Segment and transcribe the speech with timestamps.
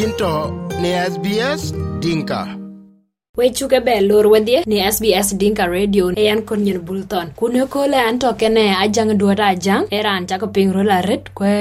[0.00, 0.32] yinto
[0.82, 1.62] ne SBS
[2.02, 2.40] Dinka.
[3.38, 7.98] wechuke be lor wedhie ni sbs dinka radio e yan kon nyen bulton kune kole
[8.08, 11.52] an to kene ajang duota ajang eran chako ping rola red kwe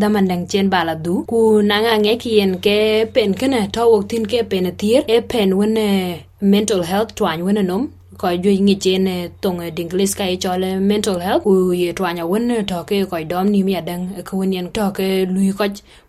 [0.00, 1.14] damandang chen bala du.
[1.30, 2.78] Ku nanga nge kien ke
[3.14, 5.88] pen kene to wok tin ke pen thier e pen wene
[6.52, 7.82] mental health twany wene nom
[8.20, 9.06] ko ju ngi chen
[9.42, 13.46] tong dinglis ka e chole mental health ku ye twanya wene to ke ko dom
[13.54, 15.66] ni mi adang ko wenen to ke lui ko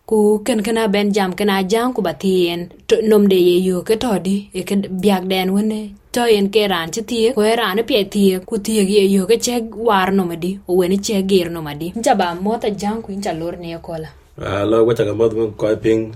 [0.08, 3.94] ku ken kana ben jam kana jam ku batien to nom de ye yo ke
[4.04, 5.80] to di e ke biak den wene
[6.14, 9.36] to yen ke ran ti tie ko ran pe tie ku tie ye yo ke
[9.44, 9.54] che
[9.88, 13.54] war no madi o wen che ger no madi jaba mota jam ku nja lor
[13.62, 16.12] ne kola lo wacha ka mod ko ping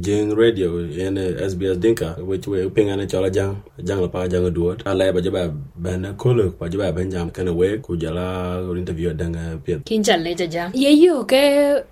[0.00, 4.44] jing radio uh, SBS Dinka which we ping ane chola jang jang la pa jang
[4.52, 9.14] duot ala ba jaba ben kolo pa jaba ben jam kana we ku jala interview
[9.14, 11.82] dang uh, pet kin chal le jam ye yo ke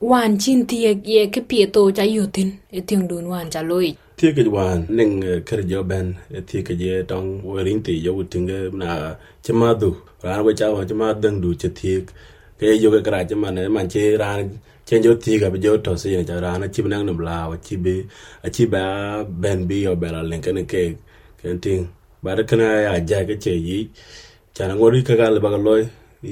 [0.00, 2.58] wan chin tie ye ke pie to cha yo tin.
[2.70, 6.14] E ting dun wan cha loi tie ke wan ning uh, kar jo ben
[6.46, 10.86] tie ke je tong we ring ti yo tinga na chama du we cha wa
[10.86, 12.06] chama dang du che tie
[12.62, 14.50] ke yo ke kra che mane man che ran
[14.86, 17.56] che jo ti ga jo to si ne ra na chi nang nam la wa
[17.66, 17.94] chi be
[18.46, 18.82] a chi ba
[19.42, 20.82] ben bi yo ba la len ken ke
[21.40, 21.82] ken ting
[22.22, 23.78] ba de kana ya ja ke che yi
[24.54, 25.82] cha na ngori ka ga le ba ga loy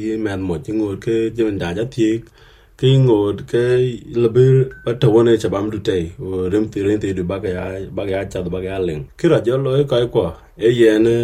[0.03, 2.09] yi man mo chi ngor ke je man da ja ti
[2.79, 3.65] ke ngor ke
[4.23, 4.47] le be
[4.85, 7.51] ba to wona cha bam du te o rim ti rim ti du ba ga
[7.59, 7.65] ya
[7.97, 10.27] ba ga ya cha ba ga len ki ra jo loy ka ko
[10.67, 11.17] e ye ne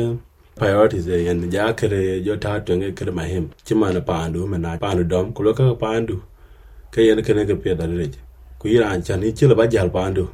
[0.56, 5.32] priorities e yen ja kere jo ta twenge kere mahim chimana pandu mena pandu dom
[5.32, 6.16] kulo pandu
[6.90, 8.08] ke yen kene ke pieda re
[8.58, 9.20] ku iran chan
[9.56, 10.24] ba jal pandu.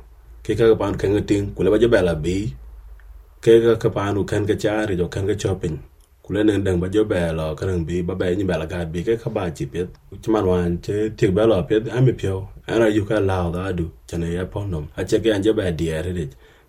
[0.44, 2.54] Ke ka pandu ke ngating kulo ba jabela bi
[3.42, 5.76] ke ka ka pandu ken ke chari jo ken ke shopping
[6.24, 9.30] kulo ne dang ba jabela kan bi ba ba ni bela ka bi ke ka
[9.30, 9.88] ba chi pet
[10.22, 14.44] chiman wan che tik bela pet ami pyo ara yu lao da du chan ya
[14.44, 14.86] pondom.
[14.96, 16.14] A che ke an jabela diere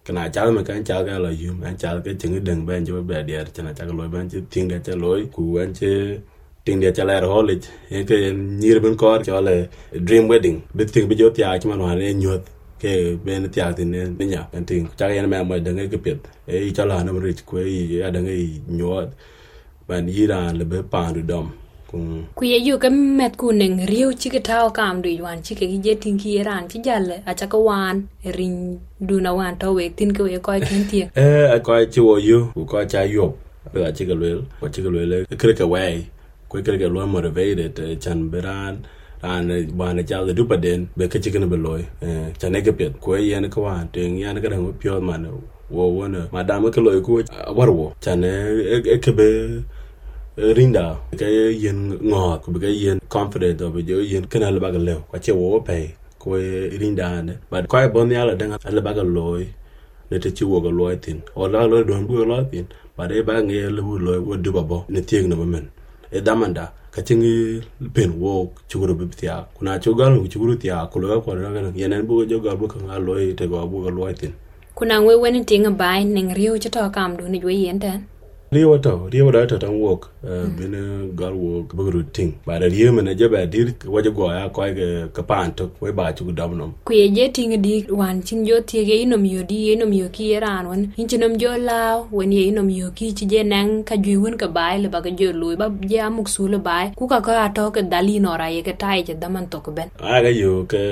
[0.06, 3.02] kana chal me kan chal ka lo yum an chal ke ching deng ben jo
[3.02, 6.22] be di chana chal lo ben chi ting de chal lo ku an che
[6.66, 8.18] ting de chal er college e ke
[8.62, 9.70] nyir ben kor chole
[10.06, 10.64] dream wedding.
[10.76, 12.44] Bit ting bi jo jot chi man wan e nyot
[12.80, 12.94] ke
[13.26, 16.72] ben tia tin ne nya en ting cha yan me mo deng ke pet e
[16.72, 19.10] chal chala na rich ko e ya deng e nyot
[19.88, 21.52] ban yiran le be pa dom
[21.94, 22.90] kun ku ye yu ke
[23.22, 26.42] met ku neng riu chi ke tao kam du wan chi ke je tin ki
[26.50, 28.04] ran chi jalle a cha ka wan.
[28.38, 31.78] Rin du na wan to we tin ke we ko ken tie e a ko
[31.94, 33.38] chi wo yu ku ko cha yop
[33.74, 35.12] be a chi ke lel ko chi ke lel
[35.42, 35.94] ke ke wai
[36.50, 38.86] ko kere ke lo motivated chan beran
[39.24, 39.50] ran
[39.80, 41.82] bana jal du paden be ke chicken be loy
[42.40, 45.26] chan ke pet ko yen ko wan ten yan ke ran pyo man
[45.76, 47.22] wo wona madam ke loy ko
[47.58, 49.28] warwo chan e ke be
[50.38, 54.96] rinda ke yen ngot ko be yen confident of jo yen kana le baga le
[55.12, 56.32] ko che wo pe ko
[56.82, 59.46] rinda ne but ko bon ya la danga le baga loy
[60.10, 62.66] ne te chi wo ga loy tin o la lo don bu loy tin
[62.98, 65.70] ba de ba nge le bu loy wo du ba bo ne tieng no men
[66.10, 67.62] e damanda ka tingi
[67.94, 71.62] pen wo chuguru bi tia kuna chugal ku chuguru tia ku lo ko ra ga
[71.78, 74.34] yenen bu jo ga bu ka ga lo te go bu ga lo tin
[74.74, 78.02] kuna we wen ting bai neng riu cha to kam du ni yen tan
[78.56, 80.10] riyo to riyo da to tan wok
[80.58, 80.80] bin
[81.20, 84.30] gal work bu ru ting ba da riyo na jaba ba dir waje je go
[84.32, 86.72] ya ko ga ka pan to we ba ci gudam nom.
[86.86, 90.08] Ku ye je ting di wan chin jo ti ge inom yo di inom yo
[90.18, 90.82] ki ran wan.
[90.98, 91.80] In chinom jo la
[92.12, 95.02] wen ye inom yo ki ci je nang ka ju won ka bai le ba
[95.02, 96.86] ga jo lu ba je amuk su le bai.
[97.00, 99.72] Ku ka ka to ke dali no ra ye ke tai je daman to ko
[99.72, 99.90] ben.
[100.00, 100.84] A ga yo ke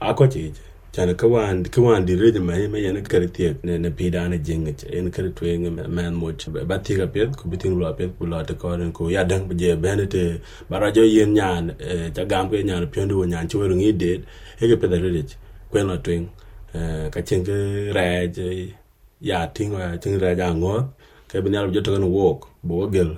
[0.00, 0.44] a ko chi
[0.94, 4.28] chan ka wan ka wan di re ma me yana kartie ne ne pi da
[4.28, 7.48] ne jing che en kar tu en man mo che ba ti ga pet ku
[7.50, 10.40] bitin lo pet ku lo te ko ren ku ya dang je ben te
[10.70, 13.90] bara jo yen nyan eh, ta gam ke nyan pyo ndu nyan chu ru ngi
[14.02, 14.12] de
[14.62, 15.10] e ke pe da re
[15.70, 16.26] ku en lo twing
[17.14, 17.58] ka chen ge
[17.96, 18.06] ra
[18.36, 18.46] je
[19.20, 20.74] ya ting wa ting ra ja ngo
[21.28, 23.10] ke bin ya jo to kan walk bo gel,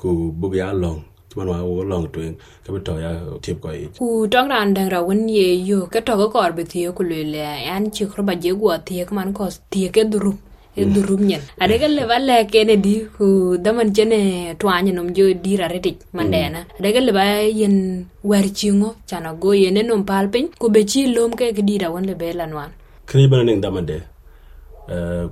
[0.00, 2.34] ku bu ya long chuman wa wo long twing
[2.64, 3.12] ke bi to ya
[3.42, 6.50] tip ko ich ku tong ran dang ra wen ye yo ke to ko kor
[6.58, 7.46] bi tie ku le le
[7.76, 10.34] an chi kro ba je go tie man ko tie ke duru
[10.78, 11.40] e durum nyen.
[11.60, 15.56] Ade ke le ba le ke ne di ku daman jene twanye nom jo di
[15.60, 17.24] ra retik mandena ade ke le ba
[17.60, 21.62] yen wer chingo chana go yene nom pal pin ku be chi lom ke ke
[21.68, 22.70] di ra wen le be lanwan
[23.06, 23.96] kri bana ning damande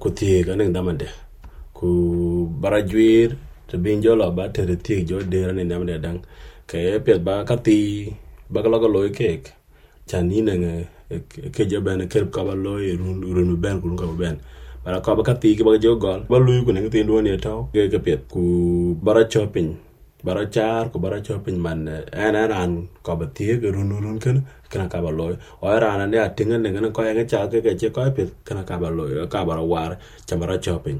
[0.02, 1.06] ku tie ga ning damande
[1.78, 1.88] ku
[2.62, 2.82] bara
[3.68, 6.20] te bin jo lo ba te re ti jo de ra ning damande dang
[6.70, 7.78] ke pet ba ka ti
[8.52, 9.42] ba ka lo ko loy kek
[10.10, 10.54] chani ne
[11.54, 14.38] ke jo ben ke ka ba loy run run ben ku ka ben.
[14.84, 17.20] Bara ka ba ka ti ke ba jo gol ba lu ku ne ti ndo
[17.20, 18.44] ne to ke ke pet ku
[19.06, 19.70] bara shopping
[20.24, 24.46] bara char ko bara chopin man en ran ko ba tie ke run run ken
[24.70, 27.72] kana ka ba loy o ran ne atinga ne ngana ko ya cha ke ke
[27.80, 30.98] che ko pit kana ka ba loy ka bara war cha bara chopin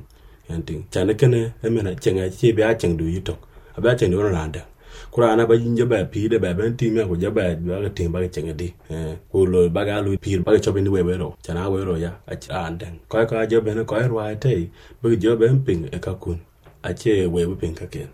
[0.49, 0.85] en ting.
[0.91, 3.39] Chane kene emena chenga chi bia cheng du yitok
[3.77, 4.63] abia cheng du ronanda
[5.11, 7.81] kura ana ba jinja ba pi de ba ben ti me ko ja ba ba
[7.83, 8.73] ga tim ba ga chenga di.
[8.91, 11.37] Eh ko lo ba ga lu pi ba ga chobe ni we we ro.
[11.49, 14.71] Ro ya a an den ko ka jo ben ko ro ai te
[15.03, 16.41] ba jo ben ping e ka kun.
[16.83, 18.09] A che we ping ka ken.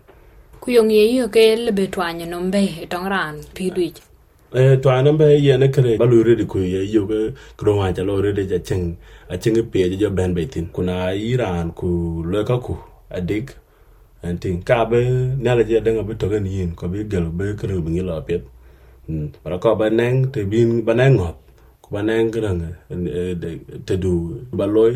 [0.61, 3.69] Ku yong ye yo ke lebe twanye no mbe tong ran pi
[4.53, 7.77] to anan ba ye ne kre ba lure de di ku ye yo ke kro
[7.77, 8.97] wa ja lo re de ja cheng
[9.29, 10.67] a cheng pe je jo ben be tin.
[10.73, 12.77] Kuna iran ku le ka ku
[13.11, 13.55] adik
[14.23, 15.01] en tin ka be
[15.43, 18.21] na le je denga be to ga nin ko be gel be kre bi lo
[18.21, 18.43] pet
[19.43, 21.35] para ko ba neng te bin ba neng ngot
[21.81, 22.61] ku ba neng grang
[23.87, 24.13] te du
[24.53, 24.93] ba loy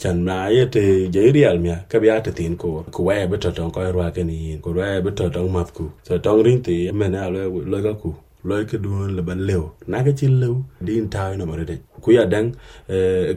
[0.00, 3.36] chan na ye te je real mia ka bia te tin ko ku wa be
[3.38, 6.42] to tong ko ro ka ni ko wa be to tong mat ku so tong
[6.46, 7.42] rin te me na le
[7.72, 8.10] lo ka ku
[8.44, 12.12] lo ke du le ba lew na ci lew din ta no mare de ku
[12.12, 12.52] ya dang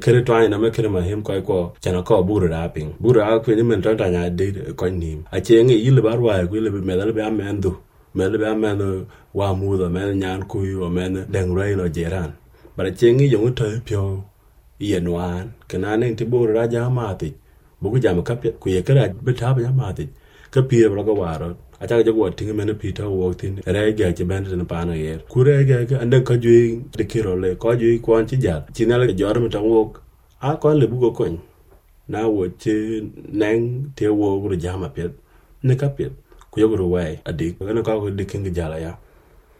[0.03, 3.19] kere to na me kere ma hem ko ko chan ko buru da pin buru
[3.21, 6.01] a ko ni men tan tan nya de ko ni a che ngi yil le
[6.01, 8.69] bar wa ko le me dal be ba me le be me
[9.33, 11.03] wa mu da me nyan ku yo me
[11.33, 12.31] deng rai no jeran
[12.75, 14.23] bara che ngi yo to pyo
[14.79, 17.29] yen wan kana ne ti buru ra ja ma ti.
[17.81, 20.05] Bu ku jam ka ku ye kra be ta ba ma ti.
[20.53, 23.33] Ka pye ba ko waro a ta ga go ti me ne pi ta wo
[23.33, 26.35] tin re ga che ben ne pa na ye ku re ga ga ande ka
[26.43, 26.53] ju
[26.97, 27.55] de ki le.
[27.55, 29.37] Ko ju ko ti ja ti na le jor
[29.69, 29.81] wo
[30.41, 31.25] a ko le bu go
[32.07, 32.73] na wo che
[33.41, 35.11] neng te wo ru ja ma pet
[35.63, 36.11] ne ka pet
[36.51, 38.97] ku yo ru wai adik ka na ka ko de kin ga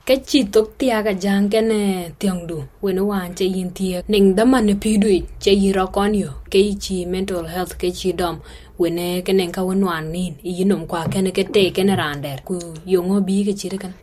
[0.06, 3.69] cái chi tok tia ga jang ke ne tiang du we no wan che yin
[3.75, 4.01] tia.
[4.07, 5.09] Ning da man ne pi du
[5.39, 8.39] che yi ro kon yo ke chi mental health ke chi dom
[8.77, 11.69] we ne ke ne ka won wan nin yi nom kwa ke ne ke te
[11.69, 13.94] ke ne ran der ku yo ngo bi ke chi kan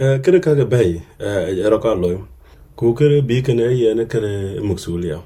[0.00, 0.90] eh kere ka ga bai
[1.20, 2.10] eh ro ka lo
[2.76, 5.18] ku kere bi ke ne ye ne kere muksulia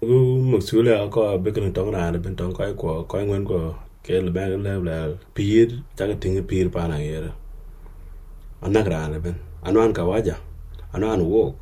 [0.00, 0.14] ku
[0.52, 3.74] muksulia ko be ke tong ran ben tong kai ko ko ngwen ko
[4.04, 4.56] ke le ba le
[4.88, 4.96] le
[5.34, 7.18] pir ta ke ting pir pa na ye
[8.62, 10.36] anak ran ben anuan kawaja
[10.92, 11.54] anuan wok?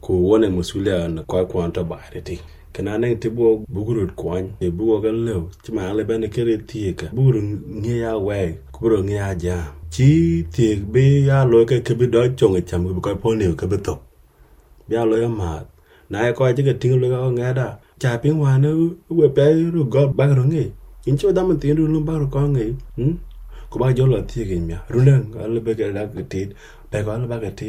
[0.00, 2.40] Ku wone musulia na kwa kwa ta bare ti
[2.72, 6.58] kana ne ti bo bugurut kwany e bugo gan lew ti ma le bene kere
[6.58, 9.58] ti ka buru nge ya we ku buru nge ya ja
[9.90, 13.54] chi ti be ya lo ke ke bi do chong e cham ko po ne
[13.54, 13.94] ke bi to
[14.88, 15.62] ya lo ya ma
[16.10, 17.78] na e ko ji ke ting lo ga nge da.
[18.02, 18.68] Cha pin wa ne
[19.08, 19.44] we pe
[19.74, 20.72] ru go ba ro nge.
[21.06, 22.74] In cho da man tin ru lu ba ro ko nge.
[22.96, 23.14] Hm
[23.72, 26.22] kuba ba jo lo ti ke mya ru be ke la ke
[26.92, 27.68] be ko le ba ke ti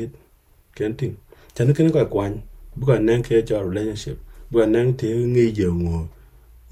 [0.76, 1.16] ken ting
[1.56, 2.44] chan ke ko kwany
[2.76, 4.18] bu ka nen ke cho relationship
[4.52, 6.00] bu ka nen ti ngi je ngo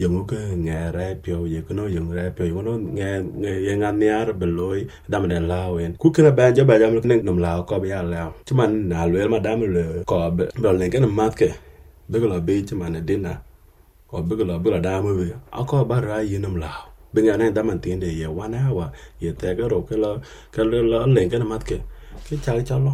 [0.02, 2.74] ye ngo ke nge ra pyo ye ko no ye ngo ra pyo ye no
[2.76, 6.32] nge nge ye nga ne ar be loy da man la wen ku ke na
[6.36, 9.16] ba jo ba jam ken nom la ko ba ya la ti man na lo
[9.32, 11.50] ma da me le ko be be ne ken na mat ke
[12.10, 13.34] be ko la be ti man ne dinna
[14.12, 16.60] ko be ko la be la da me be a ko ba ra yi nom
[16.60, 19.82] la be nga ne da man tin de ye one hour ye te ga ro
[19.82, 20.18] ke la
[20.52, 21.78] ke lo le ke na mat ke
[22.26, 22.94] ke cha cha lo.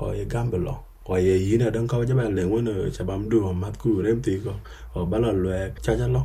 [0.00, 0.74] O ye gambe lo.
[1.06, 3.78] O ye yi na dan ka ja ba le wona cha bam du ma mat
[3.78, 4.54] ku rem ti ko
[4.94, 5.50] o ba la lo
[5.82, 6.22] cha cha lo.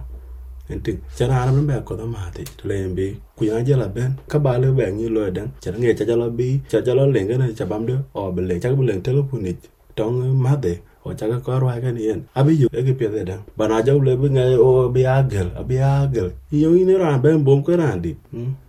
[0.69, 3.75] En tin cha na na ba ko da ma ti le bi ku ya ja
[3.77, 6.59] la ben ka ba le ba ni lo dan cha nge cha cha lo bi
[6.69, 8.93] cha cha lo le ga na cha bam du o be le cha ba le
[9.01, 9.53] telephone
[9.95, 10.73] tong ma de
[11.05, 15.05] ochaka korwaga ni en abiyo ege piedhe da bana jawle bi nga o oh, bi
[15.05, 16.31] agel abi agel.
[16.51, 18.15] Yo ini ra ben bom ko randi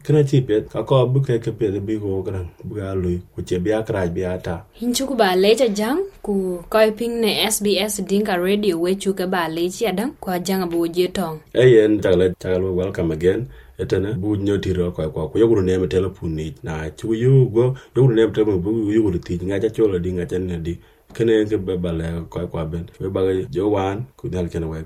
[0.04, 3.42] ti chipet ka ko bu ke ke piedhe bi go gran bu ga lu ku
[3.42, 6.00] che bi akra bi ata hin chu ba lecha jang.
[6.22, 10.68] Ku koi ping ne SBS dinga radio we chu ke ba lecha dan ko jang
[10.68, 11.40] bu je tong.
[11.54, 13.48] Eh, e yen ta le ta tagle welcome again.
[13.78, 18.26] Etene bu nyotiro kwa ko ku yoguru ne metelo punit na chu yugo yoguru ne
[18.26, 19.38] metelo bu yoguru ti.
[19.40, 20.74] Nga cha chola di ngacha ne di
[21.14, 22.88] kene ke be ba le ko ko ben.
[23.00, 23.20] Be ba
[23.50, 24.84] jo wan ku dal ken we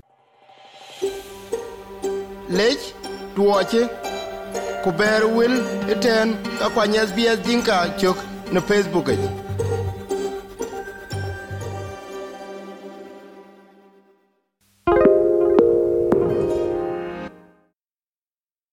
[2.50, 2.82] lech
[3.36, 3.82] duoche
[4.84, 5.54] ku ber wil
[5.92, 8.18] eten ka nyas SBS Dinka chok
[8.52, 9.06] na Facebook